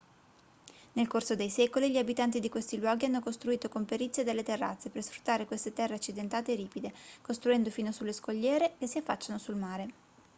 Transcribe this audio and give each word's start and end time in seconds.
nel 0.93 1.05
corso 1.07 1.35
dei 1.35 1.51
secoli 1.51 1.91
gli 1.91 1.99
abitanti 1.99 2.39
di 2.39 2.49
questi 2.49 2.79
luoghi 2.79 3.05
hanno 3.05 3.19
costruito 3.21 3.69
con 3.69 3.85
perizia 3.85 4.23
delle 4.23 4.41
terrazze 4.41 4.89
per 4.89 5.03
sfruttare 5.03 5.45
queste 5.45 5.73
terre 5.73 5.93
accidentate 5.93 6.53
e 6.53 6.55
ripide 6.55 6.91
costruendo 7.21 7.69
fino 7.69 7.91
sulle 7.91 8.11
scogliere 8.11 8.73
che 8.79 8.87
si 8.87 8.97
affacciano 8.97 9.37
sul 9.37 9.57
mare 9.57 9.87